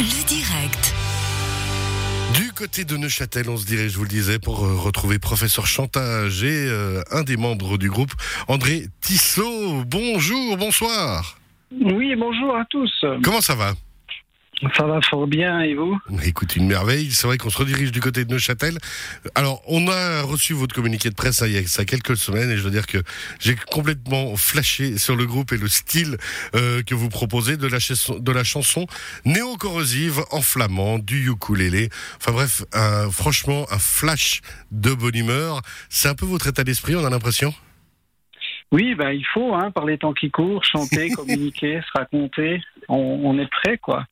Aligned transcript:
Le 0.00 0.26
direct. 0.26 0.94
Du 2.32 2.54
côté 2.54 2.86
de 2.86 2.96
Neuchâtel, 2.96 3.50
on 3.50 3.58
se 3.58 3.66
dirige, 3.66 3.92
je 3.92 3.96
vous 3.98 4.04
le 4.04 4.08
disais, 4.08 4.38
pour 4.38 4.64
euh, 4.64 4.74
retrouver 4.74 5.18
professeur 5.18 5.66
Chantage 5.66 6.42
et 6.42 6.68
euh, 6.70 7.02
un 7.10 7.22
des 7.22 7.36
membres 7.36 7.76
du 7.76 7.90
groupe, 7.90 8.12
André 8.48 8.86
Tissot. 9.02 9.84
Bonjour, 9.84 10.56
bonsoir. 10.56 11.36
Oui, 11.70 12.14
bonjour 12.16 12.56
à 12.56 12.64
tous. 12.70 12.90
Comment 13.22 13.42
ça 13.42 13.54
va? 13.54 13.74
Ça 14.76 14.84
va 14.84 15.00
fort 15.00 15.26
bien 15.26 15.60
et 15.60 15.74
vous? 15.74 15.98
Écoute, 16.22 16.54
une 16.56 16.66
merveille. 16.66 17.10
C'est 17.12 17.26
vrai 17.26 17.38
qu'on 17.38 17.48
se 17.48 17.56
redirige 17.56 17.92
du 17.92 18.00
côté 18.00 18.26
de 18.26 18.30
Neuchâtel. 18.32 18.76
Alors, 19.34 19.62
on 19.66 19.88
a 19.88 20.20
reçu 20.22 20.52
votre 20.52 20.74
communiqué 20.74 21.08
de 21.08 21.14
presse 21.14 21.40
hein, 21.40 21.46
il 21.46 21.52
y 21.52 21.56
a 21.58 21.66
ça 21.66 21.86
quelques 21.86 22.16
semaines 22.16 22.50
et 22.50 22.56
je 22.58 22.62
dois 22.62 22.70
dire 22.70 22.86
que 22.86 22.98
j'ai 23.38 23.54
complètement 23.70 24.36
flashé 24.36 24.98
sur 24.98 25.16
le 25.16 25.24
groupe 25.24 25.52
et 25.52 25.56
le 25.56 25.66
style 25.68 26.18
euh, 26.54 26.82
que 26.82 26.94
vous 26.94 27.08
proposez 27.08 27.56
de 27.56 27.66
la, 27.66 27.78
chanson- 27.78 28.18
de 28.18 28.32
la 28.32 28.44
chanson 28.44 28.86
néo-corrosive 29.24 30.20
en 30.30 30.42
flamand, 30.42 30.98
du 30.98 31.30
ukulélé. 31.30 31.88
Enfin 32.18 32.32
bref, 32.32 32.62
un- 32.74 33.10
franchement, 33.10 33.64
un 33.70 33.78
flash 33.78 34.42
de 34.72 34.92
bonne 34.92 35.16
humeur. 35.16 35.62
C'est 35.88 36.08
un 36.08 36.14
peu 36.14 36.26
votre 36.26 36.46
état 36.48 36.64
d'esprit, 36.64 36.96
on 36.96 37.04
a 37.06 37.10
l'impression? 37.10 37.54
Oui, 38.72 38.94
ben 38.94 39.10
il 39.10 39.26
faut, 39.34 39.52
hein, 39.54 39.72
par 39.72 39.84
les 39.84 39.98
temps 39.98 40.12
qui 40.12 40.30
courent, 40.30 40.62
chanter, 40.64 41.10
communiquer, 41.16 41.80
se 41.80 41.98
raconter. 41.98 42.62
On, 42.88 43.20
on 43.24 43.38
est 43.40 43.50
prêt, 43.50 43.78
quoi. 43.78 44.04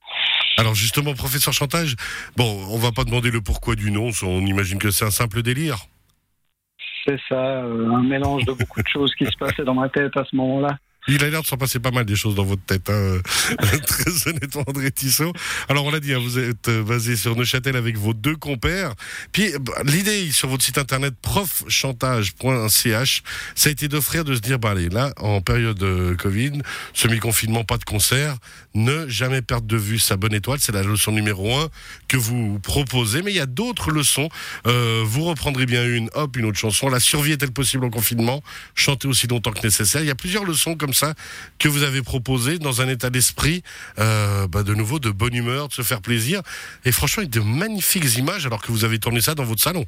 Alors 0.59 0.75
justement, 0.75 1.15
professeur 1.15 1.55
Chantage, 1.55 1.95
bon, 2.37 2.67
on 2.69 2.79
va 2.79 2.91
pas 2.91 3.05
demander 3.05 3.31
le 3.31 3.41
pourquoi 3.41 3.77
du 3.77 3.93
nom, 3.93 4.11
on 4.25 4.41
imagine 4.41 4.81
que 4.81 4.91
c'est 4.91 5.05
un 5.05 5.13
simple 5.13 5.43
délire. 5.43 5.77
C'est 7.07 7.21
ça, 7.29 7.63
euh, 7.63 7.93
un 7.93 8.03
mélange 8.03 8.45
de 8.45 8.53
beaucoup 8.53 8.83
de 8.83 8.89
choses 8.89 9.15
qui 9.15 9.25
se 9.25 9.37
passaient 9.39 9.63
dans 9.63 9.75
ma 9.75 9.89
tête 9.89 10.17
à 10.17 10.25
ce 10.25 10.35
moment-là. 10.35 10.77
Il 11.07 11.25
a 11.25 11.31
l'air 11.31 11.43
de 11.43 11.47
s'en 11.47 11.57
passer 11.57 11.79
pas 11.79 11.91
mal 11.91 12.05
des 12.05 12.17
choses 12.17 12.35
dans 12.35 12.45
votre 12.45 12.65
tête, 12.65 12.91
hein, 12.91 13.21
très 13.87 14.29
honnêtement, 14.29 14.65
André 14.67 14.91
Tissot. 14.91 15.33
Alors, 15.69 15.87
on 15.87 15.91
l'a 15.91 16.01
dit, 16.01 16.13
hein, 16.13 16.19
vous 16.19 16.39
êtes 16.39 16.69
euh, 16.69 16.83
basé 16.83 17.17
sur 17.17 17.37
Neuchâtel 17.37 17.77
avec 17.77 17.97
vos 17.97 18.13
deux 18.13 18.37
compères. 18.37 18.95
Puis, 19.33 19.53
bah, 19.61 19.73
l'idée 19.85 20.31
sur 20.33 20.49
votre 20.49 20.65
site 20.65 20.77
internet 20.77 21.15
profchantage.ch, 21.23 23.23
ça 23.55 23.69
a 23.69 23.73
été 23.73 23.89
d'offrir 23.89 24.25
de 24.25 24.35
se 24.35 24.41
dire, 24.41 24.59
bah, 24.59 24.73
allez, 24.73 24.91
là, 24.91 25.13
en 25.17 25.41
période 25.41 25.79
de 25.79 26.15
Covid, 26.19 26.61
semi-confinement, 26.93 27.65
pas 27.65 27.79
de 27.79 27.85
concert, 27.85 28.37
ne 28.75 29.09
jamais 29.09 29.41
perdre 29.41 29.67
de 29.67 29.77
vue 29.77 29.99
sa 29.99 30.17
bonne 30.17 30.35
étoile. 30.35 30.59
C'est 30.61 30.73
la 30.73 30.83
leçon 30.83 31.13
numéro 31.13 31.57
un 31.57 31.69
que 32.09 32.17
vous 32.17 32.59
proposez. 32.59 33.23
Mais 33.23 33.33
il 33.33 33.37
y 33.37 33.41
a 33.41 33.47
d'autres 33.47 33.91
leçons. 33.91 34.29
Euh, 34.67 35.03
vous 35.07 35.25
reprendrez 35.25 35.65
bien 35.65 35.87
une, 35.87 36.11
hop, 36.15 36.37
une 36.37 36.45
autre 36.45 36.59
chanson. 36.59 36.89
La 36.89 37.01
survie 37.01 37.33
est-elle 37.33 37.53
possible 37.53 37.85
en 37.85 37.91
confinement? 37.91 38.43
Chanter 38.75 39.09
aussi 39.09 39.27
longtemps 39.27 39.53
que 39.53 39.63
nécessaire. 39.63 40.03
Il 40.03 40.07
y 40.07 40.11
a 40.11 40.15
plusieurs 40.15 40.45
leçons 40.45 40.77
comme 40.77 40.88
ça 40.93 41.15
que 41.59 41.69
vous 41.69 41.83
avez 41.83 42.03
proposées 42.03 42.59
dans 42.59 42.81
un 42.83 42.89
état 42.89 43.11
d'esprit, 43.11 43.63
euh, 43.99 44.47
bah, 44.49 44.63
de 44.63 44.75
nouveau, 44.75 44.99
de 44.99 45.11
bonne 45.11 45.35
humeur, 45.35 45.69
de 45.69 45.73
se 45.73 45.83
faire 45.83 46.01
plaisir. 46.01 46.41
Et 46.85 46.93
franchement, 46.93 47.23
avec 47.23 47.33
de 47.33 47.41
magnifiques 47.41 48.17
images 48.17 48.47
alors 48.47 48.63
que 48.63 48.73
vous 48.73 48.85
avez 48.85 48.99
tourné 48.99 49.21
ça 49.21 49.35
dans 49.35 49.45
votre 49.45 49.61
salon. 49.63 49.85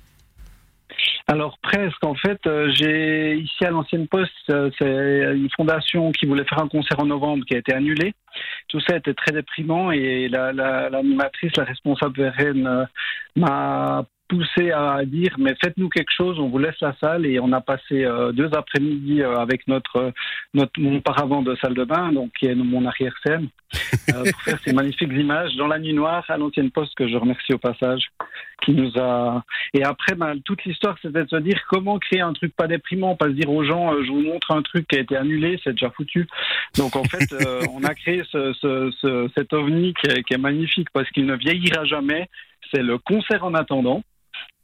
Alors 1.28 1.58
presque, 1.62 2.02
en 2.04 2.16
fait, 2.16 2.40
euh, 2.46 2.72
j'ai 2.74 3.36
ici 3.36 3.64
à 3.64 3.70
l'ancienne 3.70 4.08
poste, 4.08 4.32
euh, 4.50 4.68
c'est 4.78 5.36
une 5.36 5.48
fondation 5.56 6.10
qui 6.10 6.26
voulait 6.26 6.44
faire 6.44 6.58
un 6.60 6.66
concert 6.68 6.98
en 6.98 7.06
novembre 7.06 7.44
qui 7.46 7.54
a 7.54 7.58
été 7.58 7.72
annulé. 7.72 8.14
Tout 8.68 8.80
ça 8.80 8.96
était 8.96 9.14
très 9.14 9.30
déprimant 9.30 9.92
et 9.92 10.28
la- 10.28 10.52
la- 10.52 10.90
l'animatrice, 10.90 11.52
la, 11.56 11.64
responsable 11.64 12.20
VRN 12.20 12.66
euh, 12.66 12.84
m'a 13.36 14.04
poussé 14.30 14.70
à 14.70 15.04
dire 15.04 15.34
mais 15.38 15.54
faites-nous 15.62 15.88
quelque 15.90 16.12
chose, 16.16 16.38
on 16.38 16.48
vous 16.48 16.58
laisse 16.58 16.80
la 16.80 16.94
salle 17.00 17.26
et 17.26 17.38
on 17.40 17.52
a 17.52 17.60
passé 17.60 18.04
euh, 18.04 18.32
deux 18.32 18.50
après-midi 18.62 19.20
euh, 19.22 19.36
avec 19.36 19.66
notre 19.68 20.12
notre 20.54 20.80
mon 20.80 21.00
paravent 21.00 21.42
de 21.42 21.54
salle 21.60 21.74
de 21.74 21.84
bain 21.84 22.12
donc 22.12 22.30
qui 22.38 22.46
est 22.46 22.54
mon 22.54 22.84
arrière 22.86 23.14
scène 23.24 23.48
pour 24.32 24.40
faire 24.42 24.58
ces 24.64 24.72
magnifiques 24.72 25.12
images 25.12 25.54
dans 25.56 25.66
la 25.68 25.78
nuit 25.78 25.94
noire 25.94 26.24
à 26.28 26.36
l'ancienne 26.36 26.70
poste 26.70 26.94
que 26.96 27.06
je 27.08 27.16
remercie 27.16 27.52
au 27.52 27.58
passage 27.58 28.02
qui 28.62 28.72
nous 28.72 28.92
a 28.98 29.42
et 29.74 29.84
après, 29.84 30.14
ben, 30.16 30.34
toute 30.44 30.64
l'histoire, 30.64 30.96
c'était 31.00 31.22
de 31.24 31.28
se 31.28 31.36
dire 31.36 31.58
comment 31.68 31.98
créer 31.98 32.20
un 32.20 32.32
truc 32.32 32.52
pas 32.56 32.66
déprimant, 32.66 33.14
pas 33.16 33.26
se 33.26 33.36
dire 33.40 33.50
aux 33.50 33.62
gens, 33.64 33.94
euh, 33.94 34.02
je 34.04 34.10
vous 34.10 34.20
montre 34.22 34.50
un 34.52 34.62
truc 34.62 34.86
qui 34.88 34.96
a 34.96 35.00
été 35.00 35.16
annulé, 35.16 35.58
c'est 35.62 35.70
déjà 35.72 35.90
foutu. 35.90 36.26
Donc 36.76 36.96
en 36.96 37.04
fait, 37.04 37.32
euh, 37.32 37.60
on 37.72 37.82
a 37.84 37.94
créé 37.94 38.22
ce, 38.32 38.52
ce, 38.54 38.90
ce- 39.00 39.28
cet 39.36 39.52
ovni 39.52 39.94
qui 39.94 40.10
est, 40.10 40.22
qui 40.24 40.34
est 40.34 40.38
magnifique 40.38 40.88
parce 40.92 41.08
qu'il 41.10 41.24
ne 41.26 41.36
vieillira 41.36 41.84
jamais. 41.84 42.28
C'est 42.74 42.82
le 42.82 42.98
concert 42.98 43.44
en 43.44 43.54
attendant. 43.54 44.02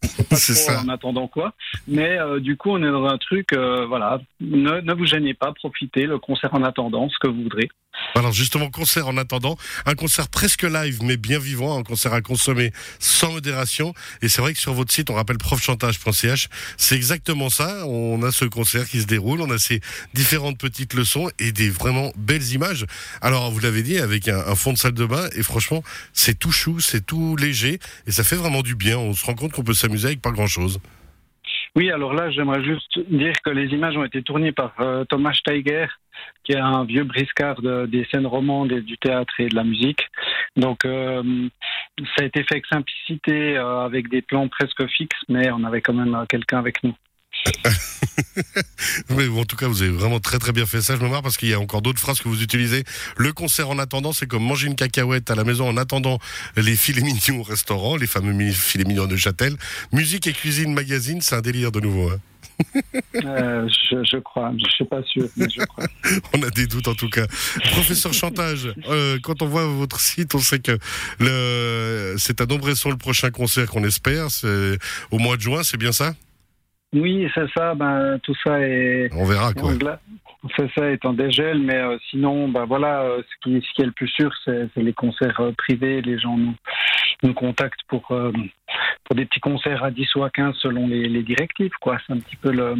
Pas 0.30 0.36
C'est 0.36 0.54
trop 0.54 0.72
ça. 0.72 0.80
En 0.82 0.88
attendant 0.88 1.28
quoi. 1.28 1.52
Mais 1.88 2.18
euh, 2.18 2.40
du 2.40 2.56
coup, 2.56 2.70
on 2.70 2.82
est 2.82 2.90
dans 2.90 3.06
un 3.06 3.18
truc, 3.18 3.52
euh, 3.52 3.86
voilà, 3.86 4.20
ne, 4.40 4.80
ne 4.80 4.94
vous 4.94 5.06
gênez 5.06 5.34
pas, 5.34 5.52
profitez, 5.52 6.04
le 6.04 6.18
concert 6.18 6.54
en 6.54 6.62
attendant, 6.62 7.08
ce 7.08 7.18
que 7.18 7.28
vous 7.28 7.42
voudrez. 7.42 7.68
Alors 8.14 8.32
justement, 8.32 8.70
concert 8.70 9.08
en 9.08 9.16
attendant, 9.16 9.56
un 9.84 9.94
concert 9.94 10.28
presque 10.28 10.62
live 10.64 11.02
mais 11.02 11.16
bien 11.16 11.38
vivant, 11.38 11.78
un 11.78 11.82
concert 11.82 12.12
à 12.12 12.20
consommer 12.20 12.72
sans 12.98 13.32
modération. 13.32 13.94
Et 14.22 14.28
c'est 14.28 14.42
vrai 14.42 14.52
que 14.52 14.60
sur 14.60 14.74
votre 14.74 14.92
site, 14.92 15.10
on 15.10 15.14
rappelle 15.14 15.38
profchantage.ch, 15.38 16.48
c'est 16.76 16.94
exactement 16.94 17.48
ça. 17.48 17.86
On 17.86 18.22
a 18.22 18.32
ce 18.32 18.44
concert 18.44 18.86
qui 18.88 19.00
se 19.00 19.06
déroule, 19.06 19.40
on 19.40 19.50
a 19.50 19.58
ces 19.58 19.80
différentes 20.14 20.58
petites 20.58 20.94
leçons 20.94 21.30
et 21.38 21.52
des 21.52 21.70
vraiment 21.70 22.12
belles 22.16 22.52
images. 22.52 22.86
Alors 23.22 23.50
vous 23.50 23.60
l'avez 23.60 23.82
dit, 23.82 23.98
avec 23.98 24.28
un, 24.28 24.38
un 24.46 24.54
fond 24.54 24.72
de 24.72 24.78
salle 24.78 24.92
de 24.92 25.06
bain 25.06 25.28
et 25.34 25.42
franchement, 25.42 25.82
c'est 26.12 26.38
tout 26.38 26.52
chou, 26.52 26.80
c'est 26.80 27.04
tout 27.04 27.36
léger 27.36 27.78
et 28.06 28.12
ça 28.12 28.24
fait 28.24 28.36
vraiment 28.36 28.62
du 28.62 28.74
bien. 28.74 28.98
On 28.98 29.14
se 29.14 29.24
rend 29.24 29.34
compte 29.34 29.52
qu'on 29.52 29.64
peut 29.64 29.74
s'amuser 29.86 30.08
avec 30.08 30.22
pas 30.22 30.30
grand-chose. 30.32 30.80
Oui, 31.74 31.90
alors 31.90 32.14
là, 32.14 32.30
j'aimerais 32.30 32.64
juste 32.64 32.98
dire 33.10 33.34
que 33.44 33.50
les 33.50 33.66
images 33.68 33.96
ont 33.96 34.04
été 34.04 34.22
tournées 34.22 34.52
par 34.52 34.72
euh, 34.80 35.04
Thomas 35.04 35.34
Steiger, 35.34 35.86
qui 36.42 36.52
est 36.52 36.58
un 36.58 36.84
vieux 36.84 37.04
briscard 37.04 37.60
de- 37.60 37.86
des 37.86 38.06
scènes 38.10 38.26
romandes 38.26 38.72
du 38.72 38.96
théâtre 38.96 39.34
et 39.38 39.48
de 39.48 39.54
la 39.54 39.62
musique. 39.64 40.00
Donc, 40.56 40.84
euh, 40.84 41.22
ça 42.16 42.22
a 42.22 42.24
été 42.24 42.42
fait 42.44 42.54
avec 42.54 42.66
simplicité, 42.66 43.58
euh, 43.58 43.84
avec 43.84 44.08
des 44.08 44.22
plans 44.22 44.48
presque 44.48 44.86
fixes, 44.88 45.20
mais 45.28 45.50
on 45.50 45.64
avait 45.64 45.82
quand 45.82 45.92
même 45.92 46.24
quelqu'un 46.28 46.58
avec 46.58 46.82
nous. 46.82 46.94
Mais 49.10 49.26
bon, 49.26 49.42
en 49.42 49.44
tout 49.44 49.56
cas, 49.56 49.66
vous 49.68 49.82
avez 49.82 49.90
vraiment 49.90 50.20
très 50.20 50.38
très 50.38 50.52
bien 50.52 50.66
fait 50.66 50.80
ça. 50.80 50.96
Je 50.96 51.02
me 51.02 51.08
marre 51.08 51.22
parce 51.22 51.36
qu'il 51.36 51.48
y 51.48 51.54
a 51.54 51.60
encore 51.60 51.82
d'autres 51.82 52.00
phrases 52.00 52.20
que 52.20 52.28
vous 52.28 52.42
utilisez. 52.42 52.84
Le 53.16 53.32
concert 53.32 53.68
en 53.70 53.78
attendant, 53.78 54.12
c'est 54.12 54.26
comme 54.26 54.44
manger 54.44 54.66
une 54.68 54.76
cacahuète 54.76 55.30
à 55.30 55.34
la 55.34 55.44
maison 55.44 55.68
en 55.68 55.76
attendant 55.76 56.18
les 56.56 56.76
filets 56.76 57.02
mignons 57.02 57.40
au 57.40 57.42
restaurant, 57.42 57.96
les 57.96 58.06
fameux 58.06 58.52
filets 58.52 58.84
mignons 58.84 59.06
de 59.06 59.16
Châtel. 59.16 59.56
Musique 59.92 60.26
et 60.26 60.32
cuisine 60.32 60.72
magazine, 60.72 61.20
c'est 61.20 61.34
un 61.34 61.40
délire 61.40 61.72
de 61.72 61.80
nouveau. 61.80 62.10
hein. 62.10 62.18
Euh, 63.24 63.68
je, 63.90 63.96
je 64.10 64.16
crois, 64.18 64.50
je 64.58 64.70
suis 64.70 64.84
pas 64.86 65.02
sûr, 65.02 65.28
mais 65.36 65.46
je 65.50 65.62
crois. 65.64 65.84
On 66.34 66.42
a 66.42 66.50
des 66.50 66.66
doutes 66.66 66.88
en 66.88 66.94
tout 66.94 67.10
cas. 67.10 67.26
Professeur 67.72 68.14
Chantage, 68.14 68.72
euh, 68.88 69.18
quand 69.22 69.42
on 69.42 69.46
voit 69.46 69.66
votre 69.66 70.00
site, 70.00 70.34
on 70.34 70.38
sait 70.38 70.60
que 70.60 70.78
le, 71.20 72.14
c'est 72.18 72.40
à 72.40 72.46
Dombresson 72.46 72.90
le 72.90 72.96
prochain 72.96 73.30
concert 73.30 73.66
qu'on 73.68 73.84
espère. 73.84 74.30
C'est 74.30 74.78
au 75.10 75.18
mois 75.18 75.36
de 75.36 75.42
juin, 75.42 75.62
c'est 75.62 75.76
bien 75.76 75.92
ça? 75.92 76.14
Oui, 76.96 77.28
c'est 77.34 77.46
ça, 77.54 77.74
ben, 77.74 78.18
tout 78.22 78.34
ça 78.42 78.58
est, 78.60 79.10
On 79.12 79.24
verra 79.24 79.52
quoi. 79.52 79.70
C'est 80.56 80.70
ça, 80.74 80.90
est 80.90 81.04
en 81.04 81.12
dégel, 81.12 81.58
mais 81.58 81.76
euh, 81.76 81.98
sinon, 82.10 82.48
bah 82.48 82.64
voilà, 82.66 83.02
euh, 83.02 83.22
ce 83.22 83.34
qui, 83.42 83.66
ce 83.66 83.74
qui 83.74 83.82
est 83.82 83.86
le 83.86 83.92
plus 83.92 84.08
sûr, 84.08 84.32
c'est 84.44 84.70
les 84.76 84.92
concerts 84.92 85.40
euh, 85.40 85.52
privés. 85.52 86.00
Les 86.00 86.18
gens 86.18 86.38
nous, 86.38 86.54
nous 87.22 87.34
contactent 87.34 87.80
pour, 87.88 88.06
pour 88.06 89.16
des 89.16 89.26
petits 89.26 89.40
concerts 89.40 89.84
à 89.84 89.90
10 89.90 90.14
ou 90.14 90.24
à 90.24 90.30
15 90.30 90.54
selon 90.62 90.86
les, 90.86 91.08
les 91.08 91.22
directives, 91.22 91.72
quoi. 91.80 91.98
C'est 92.06 92.14
un 92.14 92.18
petit 92.18 92.36
peu 92.36 92.50
le. 92.50 92.76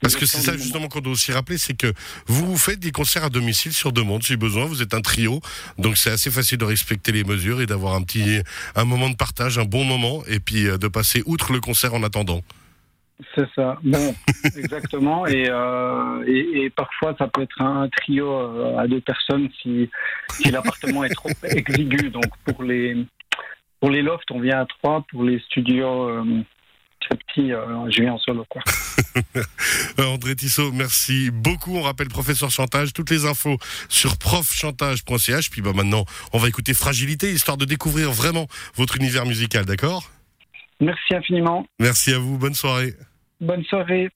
Parce 0.00 0.16
que 0.16 0.26
c'est 0.26 0.40
ça 0.40 0.52
justement 0.52 0.88
qu'on 0.88 1.00
doit 1.00 1.14
aussi 1.14 1.32
rappeler, 1.32 1.56
c'est 1.56 1.76
que 1.76 1.92
vous 2.26 2.46
vous 2.46 2.58
faites 2.58 2.78
des 2.78 2.90
concerts 2.90 3.24
à 3.24 3.30
domicile 3.30 3.72
sur 3.72 3.92
demande 3.92 4.22
si 4.22 4.36
besoin. 4.36 4.66
Vous 4.66 4.82
êtes 4.82 4.94
un 4.94 5.00
trio, 5.00 5.40
donc 5.78 5.96
c'est 5.96 6.10
assez 6.10 6.30
facile 6.30 6.58
de 6.58 6.64
respecter 6.64 7.10
les 7.10 7.24
mesures 7.24 7.60
et 7.62 7.66
d'avoir 7.66 7.94
un 7.94 8.02
petit 8.02 8.42
un 8.76 8.84
moment 8.84 9.08
de 9.08 9.16
partage, 9.16 9.58
un 9.58 9.64
bon 9.64 9.84
moment, 9.84 10.22
et 10.26 10.40
puis 10.40 10.64
de 10.64 10.88
passer 10.88 11.22
outre 11.26 11.52
le 11.52 11.60
concert 11.60 11.94
en 11.94 12.02
attendant. 12.02 12.42
C'est 13.34 13.48
ça. 13.54 13.78
Bon, 13.82 14.14
exactement. 14.56 15.26
Et, 15.26 15.48
euh, 15.48 16.24
et, 16.26 16.64
et 16.64 16.70
parfois, 16.70 17.14
ça 17.18 17.28
peut 17.28 17.42
être 17.42 17.60
un 17.60 17.88
trio 17.88 18.28
euh, 18.28 18.76
à 18.78 18.86
deux 18.86 19.00
personnes 19.00 19.48
si, 19.62 19.88
si 20.30 20.50
l'appartement 20.50 21.04
est 21.04 21.14
trop 21.14 21.30
exigu. 21.44 22.10
Donc, 22.10 22.26
pour 22.44 22.62
les, 22.62 22.96
pour 23.80 23.90
les 23.90 24.02
lofts, 24.02 24.30
on 24.30 24.40
vient 24.40 24.60
à 24.60 24.66
trois. 24.66 25.04
Pour 25.10 25.24
les 25.24 25.38
studios 25.40 26.08
euh, 26.08 26.42
très 27.00 27.16
petits, 27.16 27.52
euh, 27.52 27.90
je 27.90 28.02
viens 28.02 28.14
en 28.14 28.18
solo, 28.18 28.44
quoi. 28.48 28.62
André 29.98 30.34
Tissot, 30.34 30.72
merci 30.72 31.30
beaucoup. 31.30 31.76
On 31.76 31.82
rappelle 31.82 32.08
professeur 32.08 32.50
chantage, 32.50 32.92
toutes 32.92 33.10
les 33.10 33.26
infos 33.26 33.58
sur 33.88 34.16
profchantage.ch. 34.18 35.50
Puis 35.50 35.62
bah 35.62 35.72
maintenant, 35.74 36.04
on 36.32 36.38
va 36.38 36.48
écouter 36.48 36.74
Fragilité, 36.74 37.30
histoire 37.30 37.56
de 37.56 37.64
découvrir 37.64 38.10
vraiment 38.10 38.46
votre 38.74 38.96
univers 38.96 39.24
musical, 39.24 39.64
d'accord? 39.64 40.10
Merci 40.80 41.14
infiniment. 41.14 41.66
Merci 41.78 42.12
à 42.12 42.18
vous, 42.18 42.38
bonne 42.38 42.54
soirée. 42.54 42.94
Bonne 43.40 43.64
soirée. 43.64 44.10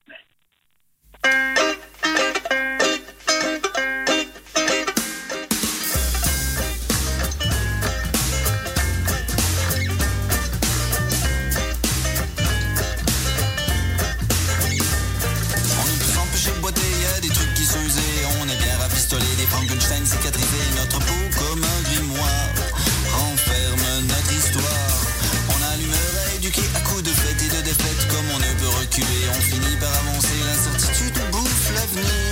on 28.97 29.41
finit 29.41 29.77
par 29.77 29.89
avancer, 29.89 30.35
l'incertitude 30.45 31.13
bouffe 31.31 31.71
l'avenir. 31.73 32.28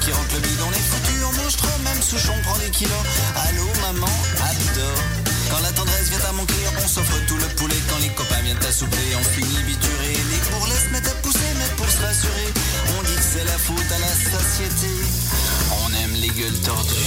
qui 0.00 0.12
rentre 0.12 0.34
le 0.34 0.40
bidon. 0.40 0.70
Les 0.70 0.78
foutus, 0.78 1.22
on 1.28 1.32
mange 1.42 1.56
trop, 1.56 1.78
même 1.84 2.02
Souchon 2.02 2.34
prend 2.42 2.58
des 2.58 2.70
kilos. 2.70 3.04
Allô, 3.48 3.66
maman, 3.82 4.12
adore. 4.40 5.02
Quand 5.50 5.60
la 5.62 5.72
tendresse 5.72 6.08
vient 6.10 6.28
à 6.28 6.32
manquer, 6.32 6.64
on 6.82 6.88
s'offre 6.88 7.18
tout 7.26 7.36
le 7.36 7.48
poulet. 7.56 7.76
Quand 7.88 7.98
les 7.98 8.10
copains 8.10 8.42
viennent 8.42 8.64
à 8.66 8.72
souper, 8.72 9.08
on 9.18 9.24
finit 9.24 9.62
bituré. 9.64 10.12
Les 10.30 10.40
bourrelets 10.50 10.88
mettent 10.92 11.08
à 11.08 11.14
pousser, 11.22 11.50
mais 11.58 11.70
pour 11.76 11.88
se 11.90 12.00
rassurer, 12.02 12.48
on 12.98 13.02
dit 13.02 13.14
que 13.14 13.28
c'est 13.32 13.44
la 13.44 13.58
faute 13.58 13.90
à 13.92 13.98
la 13.98 14.08
satiété. 14.08 14.92
On 15.84 15.88
aime 16.04 16.14
les 16.20 16.30
gueules 16.30 16.60
tordues. 16.60 16.99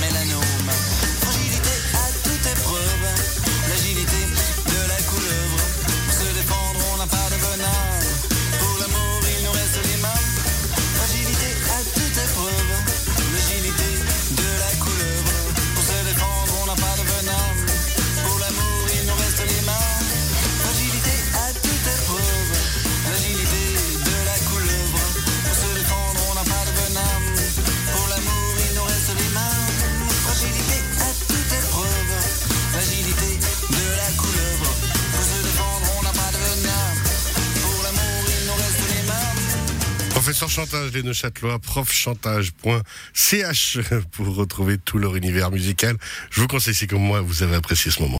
Mélano. 0.00 0.39
sans 40.40 40.48
chantage 40.48 40.90
Neuchâtelois, 41.02 41.58
profchantage.ch 41.58 43.78
pour 44.12 44.34
retrouver 44.34 44.78
tout 44.78 44.96
leur 44.96 45.16
univers 45.16 45.50
musical. 45.50 45.98
Je 46.30 46.40
vous 46.40 46.46
conseille 46.46 46.72
si 46.72 46.86
comme 46.86 47.02
moi 47.02 47.20
vous 47.20 47.42
avez 47.42 47.56
apprécié 47.56 47.90
ce 47.90 48.00
moment. 48.00 48.08